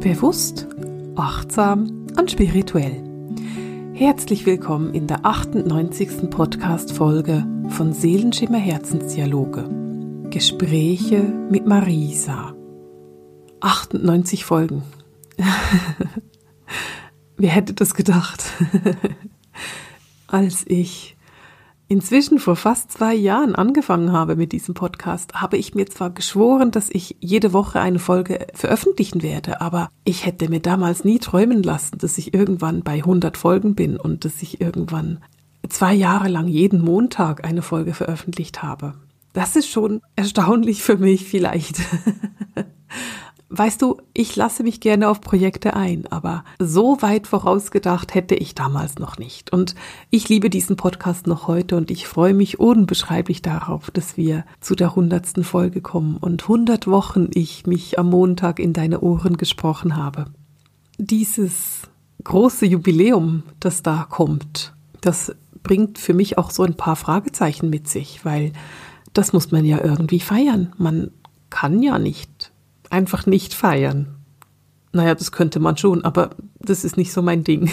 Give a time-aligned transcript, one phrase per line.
[0.00, 0.68] Bewusst,
[1.16, 3.02] achtsam und spirituell.
[3.94, 6.30] Herzlich willkommen in der 98.
[6.30, 9.68] Podcast-Folge von Seelenschimmer Herzensdialoge.
[10.30, 12.54] Gespräche mit Marisa.
[13.58, 14.84] 98 Folgen.
[17.36, 18.44] Wer hätte das gedacht?
[20.28, 21.16] Als ich
[21.88, 26.70] inzwischen vor fast zwei Jahren angefangen habe mit diesem Podcast, habe ich mir zwar geschworen,
[26.70, 31.62] dass ich jede Woche eine Folge veröffentlichen werde, aber ich hätte mir damals nie träumen
[31.62, 35.18] lassen, dass ich irgendwann bei 100 Folgen bin und dass ich irgendwann
[35.68, 38.94] zwei Jahre lang jeden Montag eine Folge veröffentlicht habe.
[39.32, 41.76] Das ist schon erstaunlich für mich vielleicht.
[43.50, 48.54] Weißt du, ich lasse mich gerne auf Projekte ein, aber so weit vorausgedacht hätte ich
[48.54, 49.50] damals noch nicht.
[49.54, 49.74] Und
[50.10, 54.74] ich liebe diesen Podcast noch heute und ich freue mich unbeschreiblich darauf, dass wir zu
[54.74, 59.96] der hundertsten Folge kommen und hundert Wochen ich mich am Montag in deine Ohren gesprochen
[59.96, 60.26] habe.
[60.98, 61.82] Dieses
[62.24, 67.88] große Jubiläum, das da kommt, das bringt für mich auch so ein paar Fragezeichen mit
[67.88, 68.52] sich, weil
[69.14, 70.74] das muss man ja irgendwie feiern.
[70.76, 71.12] Man
[71.48, 72.52] kann ja nicht
[72.90, 74.16] einfach nicht feiern.
[74.92, 77.70] Naja, das könnte man schon, aber das ist nicht so mein Ding.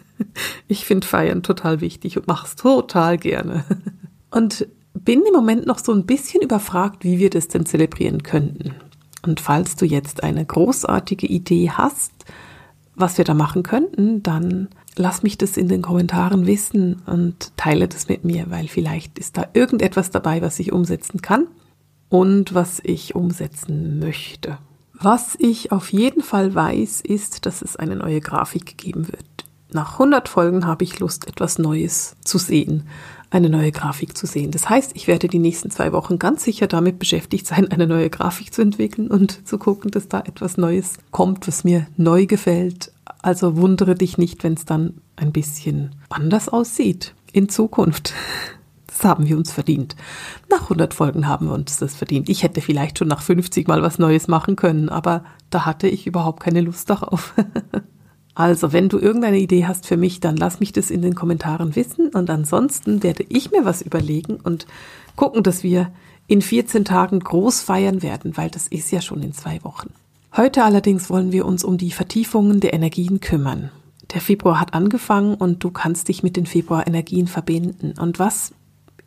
[0.68, 3.64] ich finde Feiern total wichtig und mache es total gerne.
[4.30, 8.74] Und bin im Moment noch so ein bisschen überfragt, wie wir das denn zelebrieren könnten.
[9.20, 12.12] Und falls du jetzt eine großartige Idee hast,
[12.94, 17.88] was wir da machen könnten, dann lass mich das in den Kommentaren wissen und teile
[17.88, 21.46] das mit mir, weil vielleicht ist da irgendetwas dabei, was ich umsetzen kann
[22.12, 24.58] und was ich umsetzen möchte.
[24.92, 29.24] Was ich auf jeden Fall weiß, ist, dass es eine neue Grafik geben wird.
[29.72, 32.82] Nach 100 Folgen habe ich Lust, etwas Neues zu sehen,
[33.30, 34.50] eine neue Grafik zu sehen.
[34.50, 38.10] Das heißt, ich werde die nächsten zwei Wochen ganz sicher damit beschäftigt sein, eine neue
[38.10, 42.92] Grafik zu entwickeln und zu gucken, dass da etwas Neues kommt, was mir neu gefällt.
[43.22, 48.12] Also wundere dich nicht, wenn es dann ein bisschen anders aussieht in Zukunft.
[49.04, 49.96] Haben wir uns verdient.
[50.50, 52.28] Nach 100 Folgen haben wir uns das verdient.
[52.28, 56.06] Ich hätte vielleicht schon nach 50 mal was Neues machen können, aber da hatte ich
[56.06, 57.34] überhaupt keine Lust darauf.
[58.34, 61.76] Also, wenn du irgendeine Idee hast für mich, dann lass mich das in den Kommentaren
[61.76, 64.66] wissen und ansonsten werde ich mir was überlegen und
[65.16, 65.92] gucken, dass wir
[66.28, 69.90] in 14 Tagen groß feiern werden, weil das ist ja schon in zwei Wochen.
[70.34, 73.70] Heute allerdings wollen wir uns um die Vertiefungen der Energien kümmern.
[74.14, 77.94] Der Februar hat angefangen und du kannst dich mit den Februarenergien verbinden.
[77.98, 78.52] Und was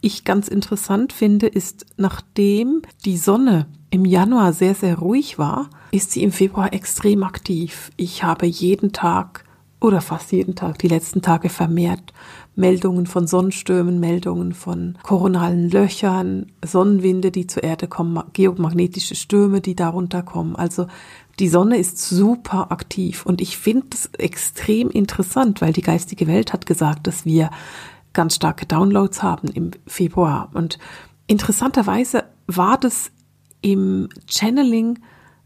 [0.02, 6.12] ich ganz interessant finde, ist, nachdem die Sonne im Januar sehr, sehr ruhig war, ist
[6.12, 7.92] sie im Februar extrem aktiv.
[7.98, 9.46] Ich habe jeden Tag
[9.82, 12.14] oder fast jeden Tag, die letzten Tage vermehrt
[12.56, 19.76] Meldungen von Sonnenstürmen, Meldungen von koronalen Löchern, Sonnenwinde, die zur Erde kommen, geomagnetische Stürme, die
[19.76, 20.56] darunter kommen.
[20.56, 20.88] Also
[21.40, 26.54] die Sonne ist super aktiv und ich finde es extrem interessant, weil die geistige Welt
[26.54, 27.50] hat gesagt, dass wir
[28.16, 30.50] ganz starke Downloads haben im Februar.
[30.54, 30.80] Und
[31.28, 33.12] interessanterweise war das
[33.62, 35.00] im Channeling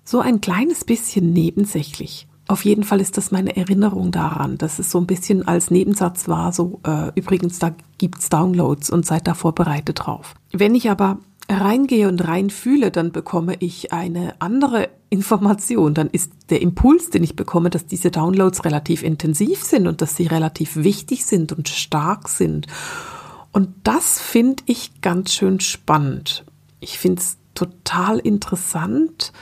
[0.05, 2.27] so ein kleines bisschen nebensächlich.
[2.47, 6.27] Auf jeden Fall ist das meine Erinnerung daran, dass es so ein bisschen als Nebensatz
[6.27, 10.33] war, so äh, übrigens, da gibt's Downloads und seid da vorbereitet drauf.
[10.51, 11.19] Wenn ich aber
[11.49, 15.95] reingehe und reinfühle, dann bekomme ich eine andere Information.
[15.95, 20.15] Dann ist der Impuls, den ich bekomme, dass diese Downloads relativ intensiv sind und dass
[20.15, 22.67] sie relativ wichtig sind und stark sind.
[23.51, 26.45] Und das finde ich ganz schön spannend.
[26.79, 29.33] Ich finde es total interessant,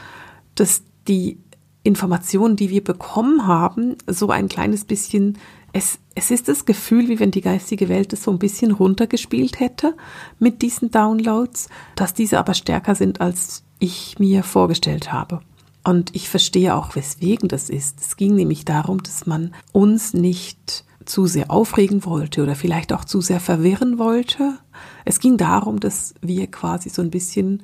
[0.56, 1.38] dass die
[1.84, 5.38] Informationen, die wir bekommen haben, so ein kleines bisschen
[5.78, 9.60] es, es ist das Gefühl, wie wenn die geistige Welt es so ein bisschen runtergespielt
[9.60, 9.96] hätte
[10.40, 15.42] mit diesen Downloads, dass diese aber stärker sind, als ich mir vorgestellt habe.
[15.84, 18.02] Und ich verstehe auch, weswegen das ist.
[18.02, 23.06] Es ging nämlich darum, dass man uns nicht zu sehr aufregen wollte oder vielleicht auch
[23.06, 24.58] zu sehr verwirren wollte.
[25.06, 27.62] Es ging darum, dass wir quasi so ein bisschen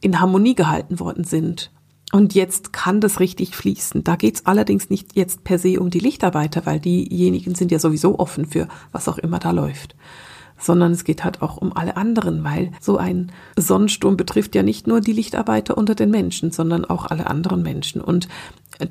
[0.00, 1.70] in Harmonie gehalten worden sind
[2.12, 4.04] und jetzt kann das richtig fließen.
[4.04, 8.18] Da geht's allerdings nicht jetzt per se um die Lichtarbeiter, weil diejenigen sind ja sowieso
[8.18, 9.96] offen für was auch immer da läuft.
[10.58, 14.86] Sondern es geht halt auch um alle anderen, weil so ein Sonnensturm betrifft ja nicht
[14.86, 18.02] nur die Lichtarbeiter unter den Menschen, sondern auch alle anderen Menschen.
[18.02, 18.28] Und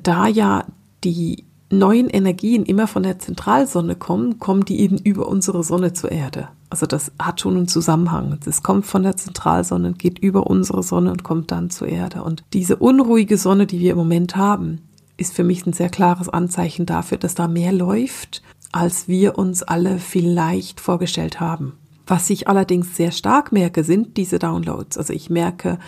[0.02, 0.66] da ja
[1.04, 6.12] die neuen Energien immer von der Zentralsonne kommen, kommen die eben über unsere Sonne zur
[6.12, 6.48] Erde.
[6.70, 8.38] Also das hat schon einen Zusammenhang.
[8.46, 12.22] Es kommt von der Zentralsonne, geht über unsere Sonne und kommt dann zur Erde.
[12.22, 14.80] Und diese unruhige Sonne, die wir im Moment haben,
[15.16, 18.42] ist für mich ein sehr klares Anzeichen dafür, dass da mehr läuft,
[18.72, 21.74] als wir uns alle vielleicht vorgestellt haben.
[22.06, 24.98] Was ich allerdings sehr stark merke, sind diese Downloads.
[24.98, 25.78] Also ich merke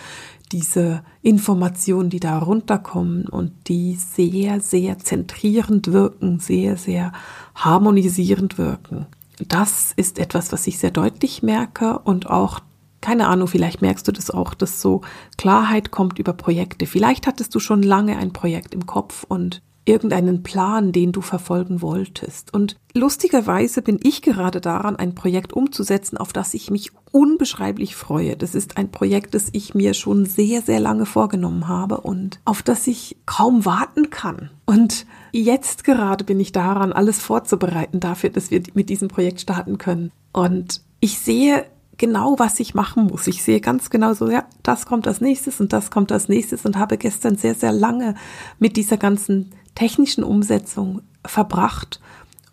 [0.51, 7.13] diese Informationen, die da runterkommen und die sehr, sehr zentrierend wirken, sehr, sehr
[7.55, 9.07] harmonisierend wirken.
[9.47, 12.61] Das ist etwas, was ich sehr deutlich merke und auch
[13.01, 15.01] keine Ahnung, vielleicht merkst du das auch, dass so
[15.37, 16.87] Klarheit kommt über Projekte.
[16.87, 21.81] Vielleicht hattest du schon lange ein Projekt im Kopf und irgendeinen Plan, den du verfolgen
[21.81, 22.53] wolltest.
[22.53, 28.35] Und lustigerweise bin ich gerade daran, ein Projekt umzusetzen, auf das ich mich unbeschreiblich freue.
[28.35, 32.63] Das ist ein Projekt, das ich mir schon sehr, sehr lange vorgenommen habe und auf
[32.63, 34.49] das ich kaum warten kann.
[34.65, 39.77] Und jetzt gerade bin ich daran, alles vorzubereiten dafür, dass wir mit diesem Projekt starten
[39.77, 40.11] können.
[40.33, 41.65] Und ich sehe
[41.97, 43.27] genau, was ich machen muss.
[43.27, 46.65] Ich sehe ganz genau so, ja, das kommt als nächstes und das kommt als nächstes
[46.65, 48.15] und habe gestern sehr, sehr lange
[48.59, 51.99] mit dieser ganzen technischen Umsetzung verbracht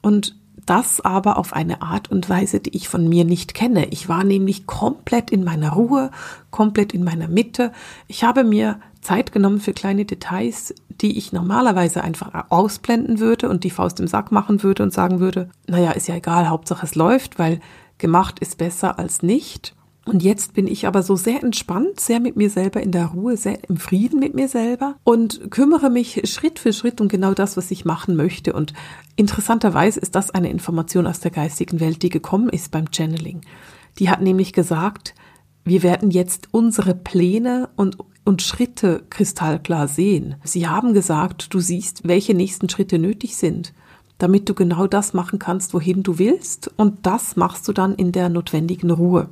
[0.03, 0.37] und
[0.67, 3.87] das aber auf eine Art und Weise, die ich von mir nicht kenne.
[3.87, 6.11] Ich war nämlich komplett in meiner Ruhe,
[6.51, 7.73] komplett in meiner Mitte.
[8.07, 13.65] Ich habe mir Zeit genommen für kleine Details, die ich normalerweise einfach ausblenden würde und
[13.65, 16.95] die Faust im Sack machen würde und sagen würde, naja, ist ja egal, Hauptsache es
[16.95, 17.61] läuft, weil
[17.99, 19.75] gemacht ist besser als nicht.
[20.05, 23.37] Und jetzt bin ich aber so sehr entspannt, sehr mit mir selber in der Ruhe,
[23.37, 27.57] sehr im Frieden mit mir selber und kümmere mich Schritt für Schritt um genau das,
[27.57, 28.53] was ich machen möchte.
[28.53, 28.73] Und
[29.15, 33.43] interessanterweise ist das eine Information aus der geistigen Welt, die gekommen ist beim Channeling.
[34.01, 35.15] Die hat nämlich gesagt,
[35.65, 40.35] wir werden jetzt unsere Pläne und, und Schritte kristallklar sehen.
[40.43, 43.73] Sie haben gesagt, du siehst, welche nächsten Schritte nötig sind
[44.19, 46.71] damit du genau das machen kannst, wohin du willst.
[46.77, 49.29] Und das machst du dann in der notwendigen Ruhe.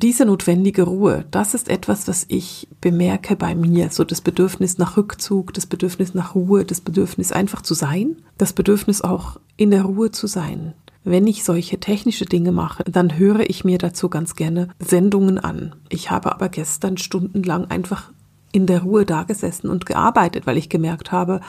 [0.00, 3.90] Diese notwendige Ruhe, das ist etwas, was ich bemerke bei mir.
[3.90, 8.52] So das Bedürfnis nach Rückzug, das Bedürfnis nach Ruhe, das Bedürfnis einfach zu sein, das
[8.52, 10.74] Bedürfnis auch in der Ruhe zu sein.
[11.02, 15.74] Wenn ich solche technische Dinge mache, dann höre ich mir dazu ganz gerne Sendungen an.
[15.88, 18.12] Ich habe aber gestern stundenlang einfach
[18.52, 21.40] in der Ruhe dagesessen und gearbeitet, weil ich gemerkt habe,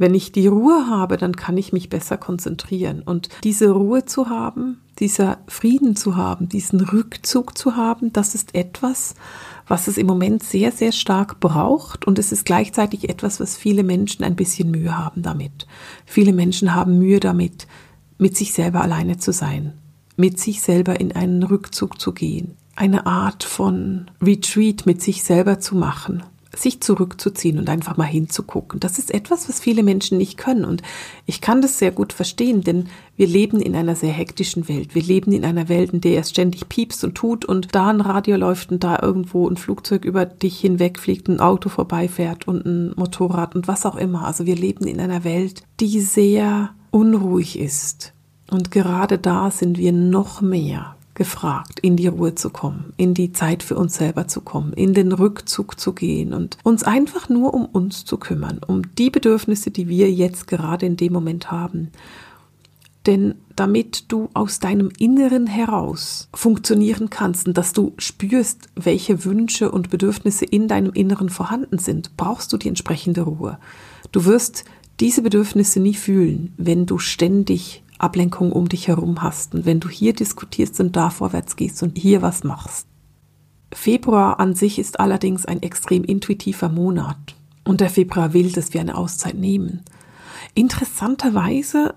[0.00, 3.02] wenn ich die Ruhe habe, dann kann ich mich besser konzentrieren.
[3.02, 8.54] Und diese Ruhe zu haben, dieser Frieden zu haben, diesen Rückzug zu haben, das ist
[8.54, 9.14] etwas,
[9.68, 12.06] was es im Moment sehr, sehr stark braucht.
[12.06, 15.66] Und es ist gleichzeitig etwas, was viele Menschen ein bisschen Mühe haben damit.
[16.06, 17.66] Viele Menschen haben Mühe damit,
[18.16, 19.74] mit sich selber alleine zu sein,
[20.16, 25.60] mit sich selber in einen Rückzug zu gehen, eine Art von Retreat mit sich selber
[25.60, 26.22] zu machen
[26.54, 28.80] sich zurückzuziehen und einfach mal hinzugucken.
[28.80, 30.64] Das ist etwas, was viele Menschen nicht können.
[30.64, 30.82] Und
[31.26, 34.94] ich kann das sehr gut verstehen, denn wir leben in einer sehr hektischen Welt.
[34.94, 38.00] Wir leben in einer Welt, in der es ständig piepst und tut und da ein
[38.00, 42.92] Radio läuft und da irgendwo ein Flugzeug über dich hinwegfliegt, ein Auto vorbeifährt und ein
[42.96, 44.26] Motorrad und was auch immer.
[44.26, 48.12] Also wir leben in einer Welt, die sehr unruhig ist.
[48.50, 53.30] Und gerade da sind wir noch mehr gefragt, in die Ruhe zu kommen, in die
[53.30, 57.52] Zeit für uns selber zu kommen, in den Rückzug zu gehen und uns einfach nur
[57.52, 61.90] um uns zu kümmern, um die Bedürfnisse, die wir jetzt gerade in dem Moment haben.
[63.04, 69.70] Denn damit du aus deinem Inneren heraus funktionieren kannst und dass du spürst, welche Wünsche
[69.70, 73.58] und Bedürfnisse in deinem Inneren vorhanden sind, brauchst du die entsprechende Ruhe.
[74.10, 74.64] Du wirst
[75.00, 79.88] diese Bedürfnisse nie fühlen, wenn du ständig Ablenkung um dich herum hast und wenn du
[79.88, 82.86] hier diskutierst und da vorwärts gehst und hier was machst.
[83.72, 88.80] Februar an sich ist allerdings ein extrem intuitiver Monat und der Februar will, dass wir
[88.80, 89.82] eine Auszeit nehmen.
[90.54, 91.94] Interessanterweise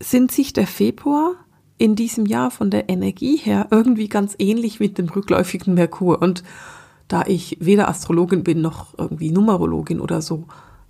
[0.00, 1.34] sind sich der Februar
[1.76, 6.44] in diesem Jahr von der Energie her irgendwie ganz ähnlich mit dem rückläufigen Merkur und
[7.08, 10.44] da ich weder Astrologin bin noch irgendwie Numerologin oder so,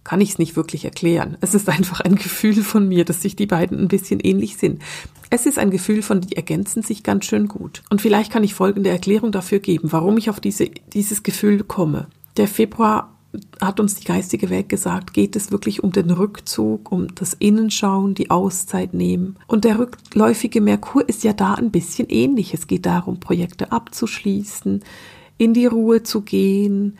[0.08, 1.36] kann ich es nicht wirklich erklären.
[1.42, 4.80] Es ist einfach ein Gefühl von mir, dass sich die beiden ein bisschen ähnlich sind.
[5.28, 7.82] Es ist ein Gefühl von, die ergänzen sich ganz schön gut.
[7.90, 12.06] Und vielleicht kann ich folgende Erklärung dafür geben, warum ich auf diese, dieses Gefühl komme.
[12.38, 13.18] Der Februar
[13.60, 18.14] hat uns die geistige Welt gesagt, geht es wirklich um den Rückzug, um das Innenschauen,
[18.14, 19.36] die Auszeit nehmen.
[19.46, 22.54] Und der rückläufige Merkur ist ja da ein bisschen ähnlich.
[22.54, 24.82] Es geht darum, Projekte abzuschließen,
[25.36, 26.96] in die Ruhe zu gehen,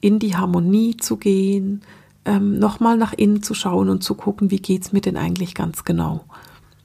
[0.00, 1.82] in die Harmonie zu gehen,
[2.24, 5.84] ähm, nochmal nach innen zu schauen und zu gucken, wie geht's mir denn eigentlich ganz
[5.84, 6.24] genau.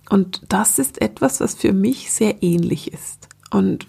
[0.10, 3.30] Und das ist etwas, was für mich sehr ähnlich ist.
[3.52, 3.88] Und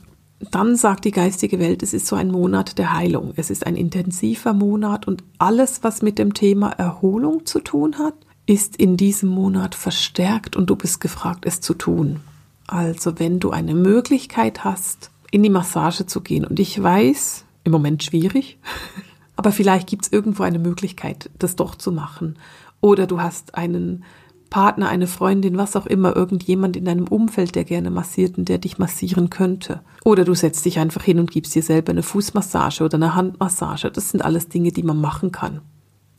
[0.51, 3.33] dann sagt die geistige Welt, es ist so ein Monat der Heilung.
[3.37, 8.15] Es ist ein intensiver Monat und alles, was mit dem Thema Erholung zu tun hat,
[8.47, 12.21] ist in diesem Monat verstärkt und du bist gefragt, es zu tun.
[12.67, 17.73] Also wenn du eine Möglichkeit hast, in die Massage zu gehen, und ich weiß, im
[17.73, 18.59] Moment schwierig,
[19.41, 22.39] aber vielleicht gibt es irgendwo eine Möglichkeit, das doch zu machen.
[22.83, 24.05] Oder du hast einen
[24.51, 28.59] Partner, eine Freundin, was auch immer, irgendjemand in deinem Umfeld, der gerne massiert und der
[28.59, 29.81] dich massieren könnte.
[30.05, 33.91] Oder du setzt dich einfach hin und gibst dir selber eine Fußmassage oder eine Handmassage.
[33.91, 35.63] Das sind alles Dinge, die man machen kann.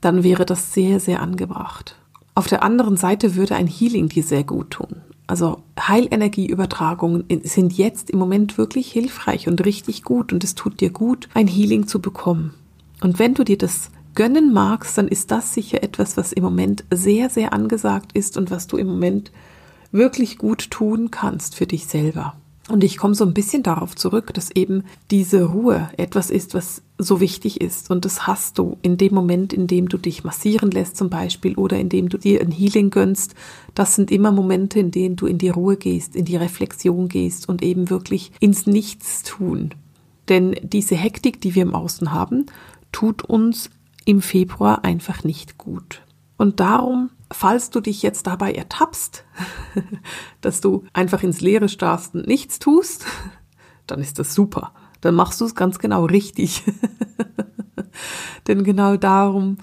[0.02, 1.98] Dann wäre das sehr, sehr angebracht.
[2.34, 5.02] Auf der anderen Seite würde ein Healing dir sehr gut tun.
[5.28, 10.90] Also Heilenergieübertragungen sind jetzt im Moment wirklich hilfreich und richtig gut und es tut dir
[10.90, 12.56] gut, ein Healing zu bekommen.
[13.02, 16.86] Und wenn du dir das gönnen magst, dann ist das sicher etwas, was im Moment
[16.92, 19.32] sehr, sehr angesagt ist und was du im Moment
[19.92, 22.36] wirklich gut tun kannst für dich selber.
[22.70, 26.84] Und ich komme so ein bisschen darauf zurück, dass eben diese Ruhe etwas ist, was
[26.98, 27.90] so wichtig ist.
[27.90, 31.56] Und das hast du in dem Moment, in dem du dich massieren lässt zum Beispiel
[31.56, 33.36] oder in dem du dir ein Healing gönnst.
[33.74, 37.50] Das sind immer Momente, in denen du in die Ruhe gehst, in die Reflexion gehst
[37.50, 39.74] und eben wirklich ins Nichts tun.
[40.30, 42.46] Denn diese Hektik, die wir im Außen haben,
[42.92, 43.70] tut uns
[44.06, 46.02] im Februar einfach nicht gut.
[46.38, 49.26] Und darum falls du dich jetzt dabei ertappst,
[50.42, 53.06] dass du einfach ins Leere starrst und nichts tust,
[53.88, 54.74] dann ist das super.
[55.02, 56.64] Dann machst du es ganz genau richtig.
[58.48, 59.58] Denn genau darum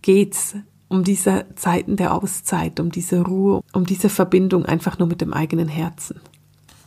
[0.00, 0.54] geht's,
[0.88, 5.34] um diese Zeiten der Auszeit, um diese Ruhe, um diese Verbindung einfach nur mit dem
[5.34, 6.20] eigenen Herzen.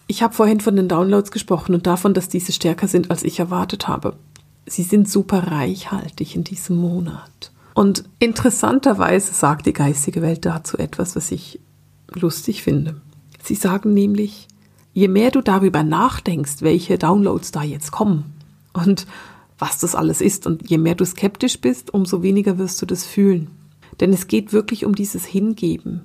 [0.07, 3.39] Ich habe vorhin von den Downloads gesprochen und davon, dass diese stärker sind, als ich
[3.39, 4.17] erwartet habe.
[4.65, 7.51] Sie sind super reichhaltig in diesem Monat.
[7.73, 11.59] Und interessanterweise sagt die geistige Welt dazu etwas, was ich
[12.09, 13.01] lustig finde.
[13.41, 14.47] Sie sagen nämlich,
[14.93, 18.33] je mehr du darüber nachdenkst, welche Downloads da jetzt kommen
[18.73, 19.07] und
[19.57, 23.05] was das alles ist, und je mehr du skeptisch bist, umso weniger wirst du das
[23.05, 23.51] fühlen.
[23.99, 26.01] Denn es geht wirklich um dieses Hingeben,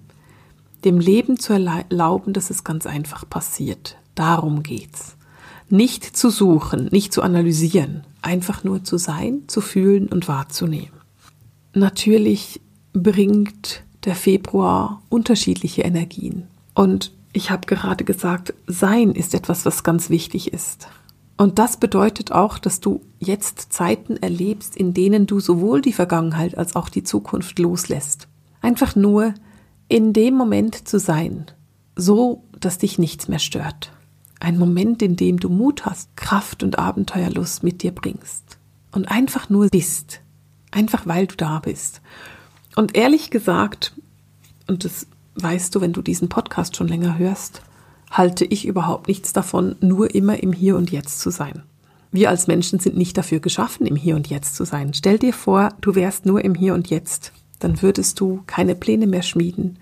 [0.85, 3.97] dem Leben zu erlauben, dass es ganz einfach passiert.
[4.15, 5.17] Darum geht's.
[5.71, 10.91] Nicht zu suchen, nicht zu analysieren, einfach nur zu sein, zu fühlen und wahrzunehmen.
[11.73, 12.61] Natürlich
[12.93, 16.45] bringt der Februar unterschiedliche Energien.
[16.75, 20.89] Und ich habe gerade gesagt, Sein ist etwas, was ganz wichtig ist.
[21.37, 26.57] Und das bedeutet auch, dass du jetzt Zeiten erlebst, in denen du sowohl die Vergangenheit
[26.57, 28.27] als auch die Zukunft loslässt.
[28.63, 29.35] Einfach nur
[29.89, 31.47] in dem Moment zu sein,
[31.95, 33.93] so dass dich nichts mehr stört.
[34.41, 38.59] Ein Moment, in dem du Mut hast, Kraft und Abenteuerlust mit dir bringst
[38.93, 40.21] und einfach nur bist
[40.77, 42.03] Einfach weil du da bist.
[42.75, 43.95] Und ehrlich gesagt,
[44.67, 47.63] und das weißt du, wenn du diesen Podcast schon länger hörst,
[48.11, 51.63] halte ich überhaupt nichts davon, nur immer im Hier und Jetzt zu sein.
[52.13, 54.93] Wir als Menschen sind nicht dafür geschaffen, im Hier und Jetzt zu sein.
[54.93, 57.33] Stell dir vor, du wärst nur im Hier und Jetzt.
[57.59, 59.79] Dann würdest du keine Pläne mehr schmieden.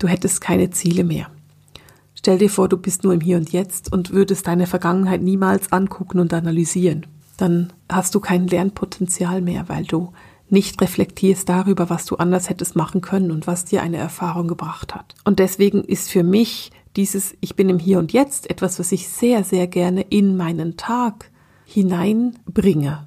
[0.00, 1.30] Du hättest keine Ziele mehr.
[2.24, 5.70] Stell dir vor, du bist nur im Hier und Jetzt und würdest deine Vergangenheit niemals
[5.70, 10.12] angucken und analysieren dann hast du kein Lernpotenzial mehr, weil du
[10.48, 14.94] nicht reflektierst darüber, was du anders hättest machen können und was dir eine Erfahrung gebracht
[14.94, 15.14] hat.
[15.24, 19.08] Und deswegen ist für mich dieses Ich bin im Hier und Jetzt etwas, was ich
[19.08, 21.30] sehr, sehr gerne in meinen Tag
[21.64, 23.06] hineinbringe.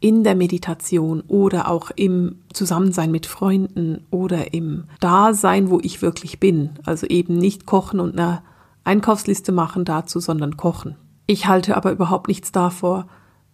[0.00, 6.40] In der Meditation oder auch im Zusammensein mit Freunden oder im Dasein, wo ich wirklich
[6.40, 6.70] bin.
[6.84, 8.42] Also eben nicht kochen und eine
[8.84, 10.96] Einkaufsliste machen dazu, sondern kochen.
[11.26, 13.06] Ich halte aber überhaupt nichts davor,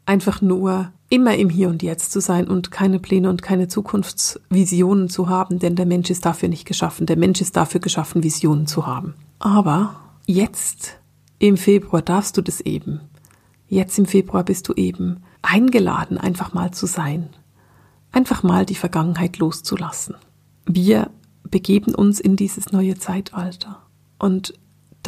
[0.06, 5.08] einfach nur immer im Hier und Jetzt zu sein und keine Pläne und keine Zukunftsvisionen
[5.08, 7.06] zu haben, denn der Mensch ist dafür nicht geschaffen.
[7.06, 9.14] Der Mensch ist dafür geschaffen, Visionen zu haben.
[9.38, 10.98] Aber jetzt
[11.38, 13.00] im Februar darfst du das eben.
[13.68, 17.30] Jetzt im Februar bist du eben eingeladen, einfach mal zu sein.
[18.12, 20.16] Einfach mal die Vergangenheit loszulassen.
[20.64, 21.10] Wir
[21.44, 23.82] begeben uns in dieses neue Zeitalter.
[24.18, 24.54] Und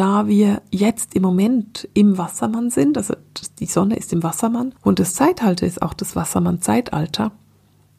[0.01, 3.13] da wir jetzt im Moment im Wassermann sind, also
[3.59, 7.33] die Sonne ist im Wassermann und das Zeitalter ist auch das Wassermann-Zeitalter,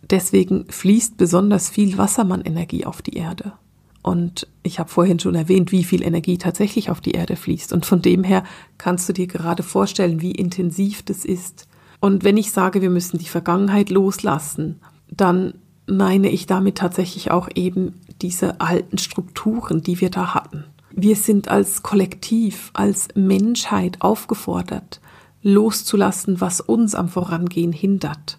[0.10, 3.54] deswegen fließt besonders viel Wassermann-Energie auf die Erde.
[4.02, 7.72] Und ich habe vorhin schon erwähnt, wie viel Energie tatsächlich auf die Erde fließt.
[7.72, 8.46] Und von dem her
[8.80, 11.68] kannst du dir gerade vorstellen, wie intensiv das ist.
[12.00, 14.80] Und wenn ich sage, wir müssen die Vergangenheit loslassen,
[15.12, 15.54] dann
[15.86, 20.66] meine ich damit tatsächlich auch eben diese alten Strukturen, die wir da hatten.
[20.94, 25.00] Wir sind als Kollektiv, als Menschheit aufgefordert,
[25.42, 28.38] loszulassen, was uns am Vorangehen hindert.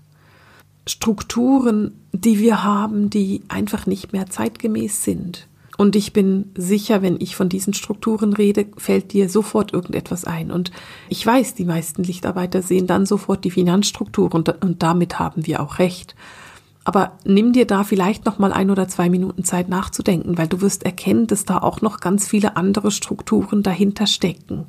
[0.87, 5.49] Strukturen, die wir haben, die einfach nicht mehr zeitgemäß sind.
[5.79, 10.51] Und ich bin sicher, wenn ich von diesen Strukturen rede, fällt dir sofort irgendetwas ein.
[10.51, 10.71] Und
[11.09, 15.61] ich weiß, die meisten Lichtarbeiter sehen dann sofort die Finanzstruktur und, und damit haben wir
[15.61, 16.15] auch recht.
[16.85, 20.61] Aber nimm dir da vielleicht noch mal ein oder zwei Minuten Zeit nachzudenken, weil du
[20.61, 24.67] wirst erkennen, dass da auch noch ganz viele andere Strukturen dahinter stecken.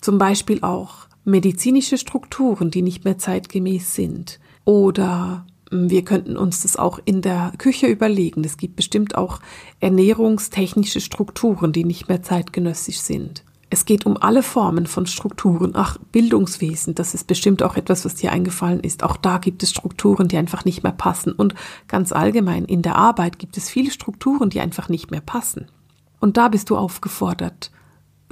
[0.00, 6.76] Zum Beispiel auch medizinische Strukturen, die nicht mehr zeitgemäß sind oder Wir könnten uns das
[6.76, 8.42] auch in der Küche überlegen.
[8.42, 9.38] Es gibt bestimmt auch
[9.78, 13.44] ernährungstechnische Strukturen, die nicht mehr zeitgenössisch sind.
[13.72, 15.72] Es geht um alle Formen von Strukturen.
[15.74, 19.04] Ach, Bildungswesen, das ist bestimmt auch etwas, was dir eingefallen ist.
[19.04, 21.32] Auch da gibt es Strukturen, die einfach nicht mehr passen.
[21.32, 21.54] Und
[21.86, 25.70] ganz allgemein in der Arbeit gibt es viele Strukturen, die einfach nicht mehr passen.
[26.18, 27.70] Und da bist du aufgefordert,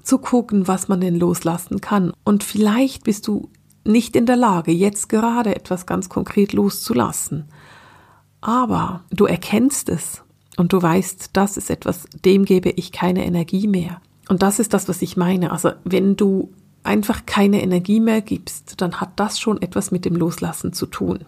[0.02, 2.12] zu gucken, was man denn loslassen kann.
[2.24, 3.48] Und vielleicht bist du
[3.84, 7.44] nicht in der Lage, jetzt gerade etwas ganz konkret loszulassen.
[8.40, 10.24] Aber du erkennst es
[10.56, 14.00] und du weißt, das ist etwas, dem gebe ich keine Energie mehr.
[14.28, 15.50] Und das ist das, was ich meine.
[15.50, 20.16] Also wenn du einfach keine Energie mehr gibst, dann hat das schon etwas mit dem
[20.16, 21.24] Loslassen zu tun.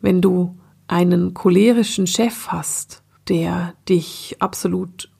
[0.00, 0.56] Wenn du
[0.88, 5.10] einen cholerischen Chef hast, der dich absolut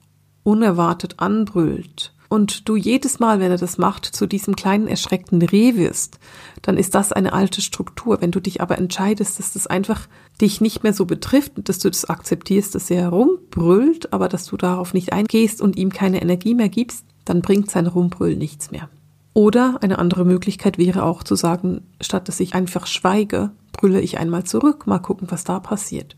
[0.43, 5.75] unerwartet anbrüllt und du jedes Mal, wenn er das macht, zu diesem kleinen erschreckten Reh
[5.75, 6.19] wirst,
[6.61, 8.21] dann ist das eine alte Struktur.
[8.21, 10.07] Wenn du dich aber entscheidest, dass das einfach
[10.41, 14.57] dich nicht mehr so betrifft, dass du das akzeptierst, dass er rumbrüllt, aber dass du
[14.57, 18.89] darauf nicht eingehst und ihm keine Energie mehr gibst, dann bringt sein Rumbrüllen nichts mehr.
[19.33, 24.17] Oder eine andere Möglichkeit wäre auch zu sagen, statt dass ich einfach schweige, brülle ich
[24.17, 26.15] einmal zurück, mal gucken, was da passiert.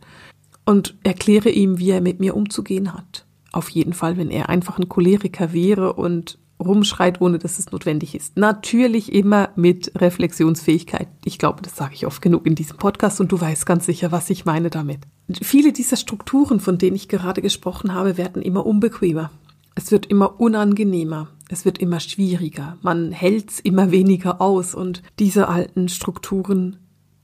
[0.66, 3.26] Und erkläre ihm, wie er mit mir umzugehen hat.
[3.52, 8.16] Auf jeden Fall, wenn er einfach ein Choleriker wäre und rumschreit, ohne dass es notwendig
[8.16, 8.38] ist.
[8.38, 11.08] Natürlich immer mit Reflexionsfähigkeit.
[11.24, 14.12] Ich glaube, das sage ich oft genug in diesem Podcast und du weißt ganz sicher,
[14.12, 15.00] was ich meine damit.
[15.42, 19.32] Viele dieser Strukturen, von denen ich gerade gesprochen habe, werden immer unbequemer.
[19.76, 21.30] Es wird immer unangenehmer.
[21.50, 22.78] Es wird immer schwieriger.
[22.82, 26.78] Man hält's immer weniger aus und diese alten Strukturen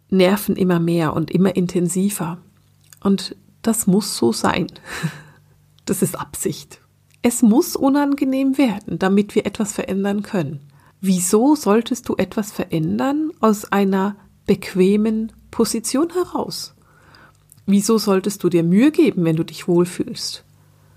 [0.09, 2.39] nerven immer mehr und immer intensiver.
[3.03, 4.67] Und das muss so sein.
[5.87, 6.81] Das ist Absicht.
[7.27, 10.59] Es muss unangenehm werden, damit wir etwas verändern können.
[11.01, 14.15] Wieso solltest du etwas verändern aus einer
[14.45, 16.75] bequemen Position heraus?
[17.65, 20.43] Wieso solltest du dir Mühe geben, wenn du dich wohlfühlst?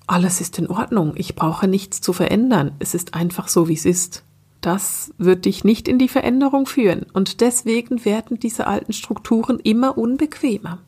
[0.06, 3.86] Alles ist in Ordnung, ich brauche nichts zu verändern, es ist einfach so, wie es
[3.86, 4.22] ist.
[4.60, 9.96] Das wird dich nicht in die Veränderung führen und deswegen werden diese alten Strukturen immer
[9.96, 10.80] unbequemer.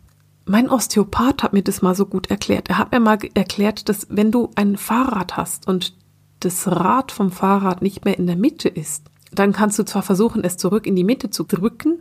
[0.50, 2.71] Mein Osteopath hat mir das mal so gut erklärt.
[2.71, 5.97] Er hat mir mal erklärt, dass wenn du ein Fahrrad hast und
[6.41, 10.43] das Rad vom Fahrrad nicht mehr in der Mitte ist, dann kannst du zwar versuchen,
[10.43, 12.00] es zurück in die Mitte zu drücken,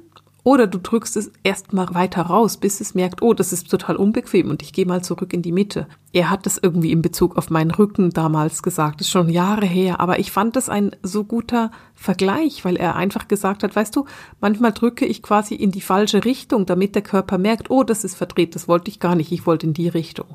[0.50, 4.50] oder du drückst es erstmal weiter raus, bis es merkt, oh, das ist total unbequem
[4.50, 5.88] und ich gehe mal zurück in die Mitte.
[6.12, 9.68] Er hat das irgendwie in Bezug auf meinen Rücken damals gesagt, das ist schon Jahre
[9.68, 13.96] her, aber ich fand das ein so guter Vergleich, weil er einfach gesagt hat, weißt
[13.96, 14.06] du,
[14.42, 18.16] manchmal drücke ich quasi in die falsche Richtung, damit der Körper merkt, oh, das ist
[18.16, 20.26] verdreht, das wollte ich gar nicht, ich wollte in die Richtung.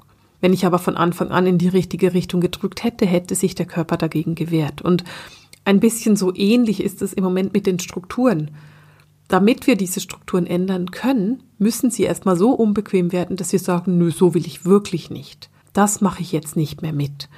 [0.40, 3.66] Wenn ich aber von Anfang an in die richtige Richtung gedrückt hätte, hätte sich der
[3.66, 4.80] Körper dagegen gewehrt.
[4.80, 5.02] Und
[5.64, 8.52] ein bisschen so ähnlich ist es im Moment mit den Strukturen
[9.28, 13.98] damit wir diese Strukturen ändern können, müssen sie erstmal so unbequem werden, dass sie sagen,
[13.98, 15.50] nö, so will ich wirklich nicht.
[15.72, 17.28] Das mache ich jetzt nicht mehr mit.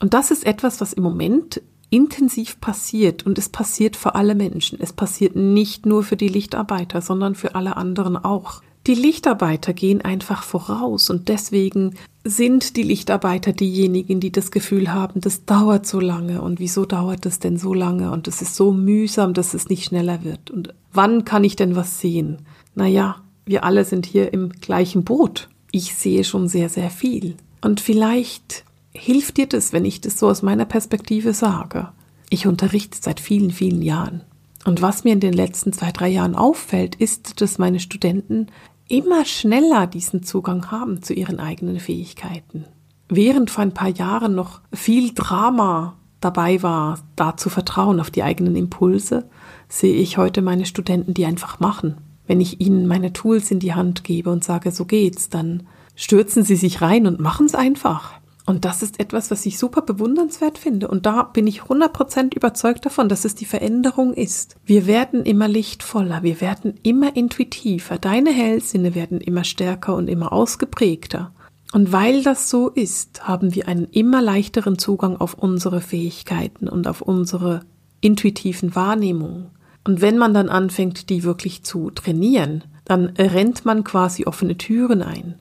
[0.00, 4.78] Und das ist etwas, was im Moment intensiv passiert und es passiert für alle Menschen.
[4.80, 8.62] Es passiert nicht nur für die Lichtarbeiter, sondern für alle anderen auch.
[8.86, 15.20] Die Lichtarbeiter gehen einfach voraus und deswegen sind die Lichtarbeiter diejenigen, die das Gefühl haben,
[15.20, 18.72] das dauert so lange und wieso dauert es denn so lange und es ist so
[18.72, 22.38] mühsam, dass es nicht schneller wird und wann kann ich denn was sehen?
[22.74, 25.48] Naja, wir alle sind hier im gleichen Boot.
[25.70, 27.36] Ich sehe schon sehr, sehr viel.
[27.60, 31.88] Und vielleicht hilft dir das, wenn ich das so aus meiner Perspektive sage.
[32.28, 34.22] Ich unterrichte seit vielen, vielen Jahren.
[34.64, 38.48] Und was mir in den letzten zwei, drei Jahren auffällt, ist, dass meine Studenten
[38.88, 42.64] immer schneller diesen Zugang haben zu ihren eigenen Fähigkeiten.
[43.08, 48.22] Während vor ein paar Jahren noch viel Drama dabei war, da zu vertrauen auf die
[48.22, 49.28] eigenen Impulse,
[49.70, 51.96] sehe ich heute meine Studenten, die einfach machen.
[52.26, 55.62] Wenn ich ihnen meine Tools in die Hand gebe und sage, so geht's, dann
[55.94, 58.20] stürzen sie sich rein und machen es einfach.
[58.46, 60.88] Und das ist etwas, was ich super bewundernswert finde.
[60.88, 64.56] Und da bin ich 100% überzeugt davon, dass es die Veränderung ist.
[64.64, 70.32] Wir werden immer lichtvoller, wir werden immer intuitiver, deine Hellsinne werden immer stärker und immer
[70.32, 71.32] ausgeprägter.
[71.72, 76.88] Und weil das so ist, haben wir einen immer leichteren Zugang auf unsere Fähigkeiten und
[76.88, 77.60] auf unsere
[78.00, 79.50] intuitiven Wahrnehmungen.
[79.90, 85.02] Und wenn man dann anfängt, die wirklich zu trainieren, dann rennt man quasi offene Türen
[85.02, 85.34] ein.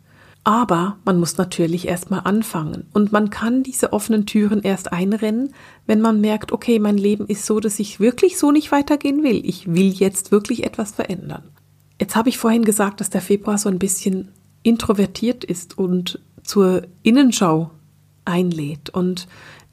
[0.43, 2.87] Aber man muss natürlich erstmal anfangen.
[2.91, 5.53] Und man kann diese offenen Türen erst einrennen,
[5.85, 9.39] wenn man merkt, okay, mein Leben ist so, dass ich wirklich so nicht weitergehen will.
[9.45, 11.43] Ich will jetzt wirklich etwas verändern.
[12.01, 14.29] Jetzt habe ich vorhin gesagt, dass der Februar so ein bisschen
[14.63, 17.69] introvertiert ist und zur Innenschau
[18.25, 18.89] einlädt.
[18.89, 19.27] Und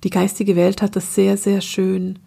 [0.05, 2.19] die geistige Welt hat das sehr, sehr schön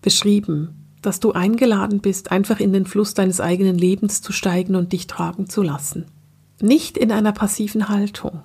[0.00, 4.92] beschrieben, dass du eingeladen bist, einfach in den Fluss deines eigenen Lebens zu steigen und
[4.92, 6.06] dich tragen zu lassen.
[6.60, 8.40] nicht in einer passiven Haltung,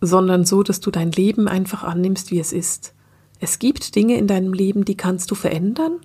[0.00, 2.94] sondern so, dass du dein Leben einfach annimmst, wie es ist.
[3.40, 5.98] Es gibt Dinge in deinem Leben, die kannst du verändern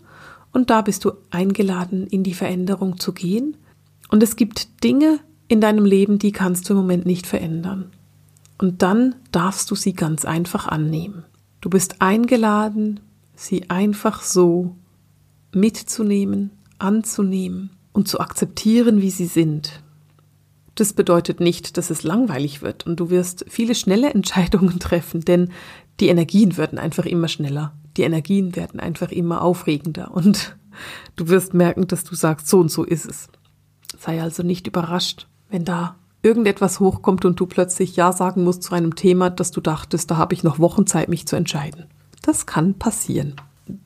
[0.51, 3.55] und da bist du eingeladen, in die Veränderung zu gehen.
[4.09, 7.91] Und es gibt Dinge in deinem Leben, die kannst du im Moment nicht verändern.
[8.57, 11.25] Und dann darfst du sie ganz einfach annehmen.
[11.61, 12.99] Du bist eingeladen,
[13.35, 14.75] sie einfach so
[15.53, 19.81] mitzunehmen, anzunehmen und zu akzeptieren, wie sie sind.
[20.75, 25.49] Das bedeutet nicht, dass es langweilig wird und du wirst viele schnelle Entscheidungen treffen, denn
[25.99, 27.73] die Energien werden einfach immer schneller.
[27.97, 30.55] Die Energien werden einfach immer aufregender und
[31.15, 33.29] du wirst merken, dass du sagst, so und so ist es.
[33.99, 38.75] Sei also nicht überrascht, wenn da irgendetwas hochkommt und du plötzlich Ja sagen musst zu
[38.75, 41.85] einem Thema, das du dachtest, da habe ich noch Wochen Zeit, mich zu entscheiden.
[42.21, 43.35] Das kann passieren.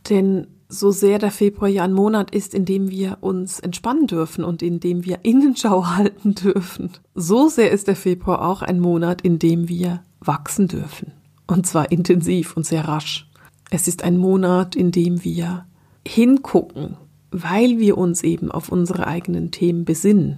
[0.10, 4.44] Denn so sehr der Februar ja ein Monat ist, in dem wir uns entspannen dürfen
[4.46, 9.22] und in dem wir Innenschau halten dürfen, so sehr ist der Februar auch ein Monat,
[9.22, 11.12] in dem wir wachsen dürfen.
[11.46, 13.30] Und zwar intensiv und sehr rasch.
[13.70, 15.66] Es ist ein Monat, in dem wir
[16.08, 16.96] hingucken,
[17.32, 20.38] weil wir uns eben auf unsere eigenen Themen besinnen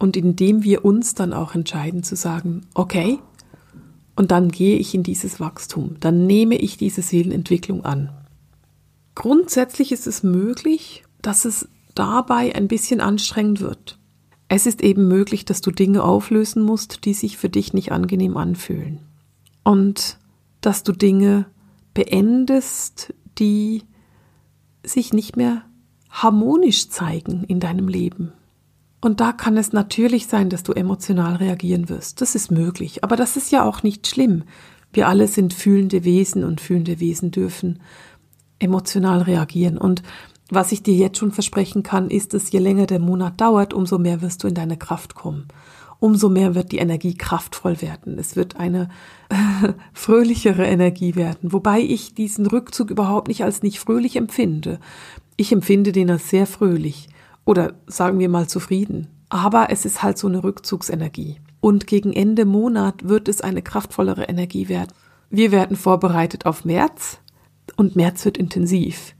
[0.00, 3.18] und indem wir uns dann auch entscheiden zu sagen, okay,
[4.16, 8.10] und dann gehe ich in dieses Wachstum, dann nehme ich diese Seelenentwicklung an.
[9.14, 13.98] Grundsätzlich ist es möglich, dass es dabei ein bisschen anstrengend wird.
[14.48, 18.36] Es ist eben möglich, dass du Dinge auflösen musst, die sich für dich nicht angenehm
[18.36, 19.00] anfühlen.
[19.62, 20.18] Und
[20.60, 21.46] dass du Dinge
[21.94, 23.84] beendest, die
[24.82, 25.64] sich nicht mehr
[26.10, 28.32] harmonisch zeigen in deinem Leben.
[29.00, 32.20] Und da kann es natürlich sein, dass du emotional reagieren wirst.
[32.20, 33.04] Das ist möglich.
[33.04, 34.44] Aber das ist ja auch nicht schlimm.
[34.92, 37.80] Wir alle sind fühlende Wesen und fühlende Wesen dürfen
[38.58, 39.78] emotional reagieren.
[39.78, 40.02] Und
[40.50, 43.98] was ich dir jetzt schon versprechen kann, ist, dass je länger der Monat dauert, umso
[43.98, 45.48] mehr wirst du in deine Kraft kommen.
[46.00, 48.18] Umso mehr wird die Energie kraftvoll werden.
[48.18, 48.88] Es wird eine
[49.94, 51.52] fröhlichere Energie werden.
[51.52, 54.80] Wobei ich diesen Rückzug überhaupt nicht als nicht fröhlich empfinde.
[55.36, 57.08] Ich empfinde den als sehr fröhlich
[57.46, 59.08] oder sagen wir mal zufrieden.
[59.30, 61.40] Aber es ist halt so eine Rückzugsenergie.
[61.60, 64.92] Und gegen Ende Monat wird es eine kraftvollere Energie werden.
[65.30, 67.18] Wir werden vorbereitet auf März
[67.76, 69.14] und März wird intensiv.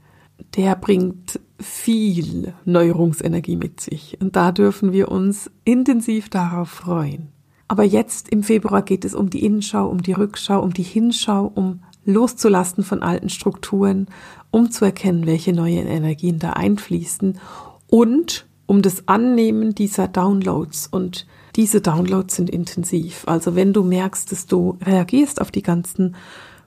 [0.55, 7.29] Der bringt viel Neuerungsenergie mit sich und da dürfen wir uns intensiv darauf freuen.
[7.67, 11.51] Aber jetzt im Februar geht es um die Innenschau, um die Rückschau, um die Hinschau,
[11.53, 14.07] um loszulassen von alten Strukturen,
[14.51, 17.39] um zu erkennen, welche neuen Energien da einfließen
[17.87, 20.87] und um das Annehmen dieser Downloads.
[20.87, 23.23] Und diese Downloads sind intensiv.
[23.27, 26.15] Also wenn du merkst, dass du reagierst auf die ganzen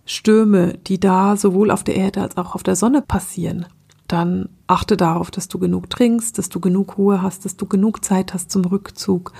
[0.08, 3.66] Stürme, die da sowohl auf der Erde als auch auf der Sonne passieren,
[4.06, 8.02] dann achte darauf, dass du genug trinkst, dass du genug Ruhe hast, dass du genug
[8.02, 9.32] Zeit hast zum Rückzug.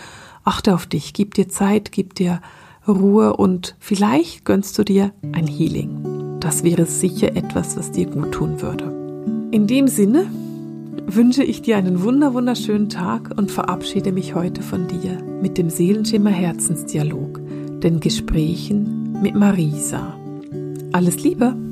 [0.44, 2.42] Achte auf dich, gib dir Zeit, gib dir
[2.87, 6.38] Ruhe und vielleicht gönnst du dir ein Healing.
[6.40, 8.85] Das wäre sicher etwas, was dir gut tun würde.
[9.50, 10.26] In dem Sinne
[11.07, 15.70] wünsche ich dir einen wunder wunderschönen Tag und verabschiede mich heute von dir mit dem
[15.70, 17.40] Seelenschimmer Herzensdialog,
[17.81, 20.17] den Gesprächen mit Marisa.
[20.92, 21.67] Alles Liebe!